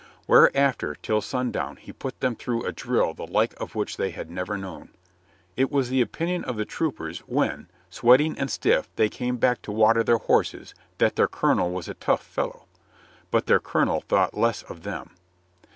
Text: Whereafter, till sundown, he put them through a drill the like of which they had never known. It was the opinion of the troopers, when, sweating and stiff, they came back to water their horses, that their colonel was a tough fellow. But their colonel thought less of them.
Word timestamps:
Whereafter, 0.25 0.95
till 0.95 1.21
sundown, 1.21 1.75
he 1.75 1.93
put 1.93 2.21
them 2.21 2.35
through 2.35 2.65
a 2.65 2.71
drill 2.71 3.13
the 3.13 3.27
like 3.27 3.53
of 3.61 3.75
which 3.75 3.97
they 3.97 4.09
had 4.09 4.31
never 4.31 4.57
known. 4.57 4.89
It 5.55 5.71
was 5.71 5.89
the 5.91 6.01
opinion 6.01 6.43
of 6.45 6.57
the 6.57 6.65
troopers, 6.65 7.19
when, 7.27 7.67
sweating 7.91 8.35
and 8.39 8.49
stiff, 8.49 8.89
they 8.95 9.09
came 9.09 9.37
back 9.37 9.61
to 9.61 9.71
water 9.71 10.03
their 10.03 10.17
horses, 10.17 10.73
that 10.97 11.17
their 11.17 11.27
colonel 11.27 11.69
was 11.71 11.87
a 11.87 11.93
tough 11.93 12.23
fellow. 12.23 12.65
But 13.29 13.45
their 13.45 13.59
colonel 13.59 14.01
thought 14.09 14.35
less 14.35 14.63
of 14.63 14.81
them. 14.81 15.11